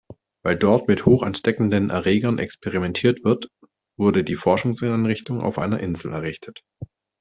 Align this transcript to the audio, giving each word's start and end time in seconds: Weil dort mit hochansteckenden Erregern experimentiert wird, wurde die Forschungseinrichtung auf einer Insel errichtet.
Weil 0.43 0.57
dort 0.57 0.87
mit 0.87 1.05
hochansteckenden 1.05 1.91
Erregern 1.91 2.39
experimentiert 2.39 3.23
wird, 3.23 3.49
wurde 3.99 4.23
die 4.23 4.33
Forschungseinrichtung 4.33 5.41
auf 5.41 5.59
einer 5.59 5.79
Insel 5.79 6.13
errichtet. 6.13 6.63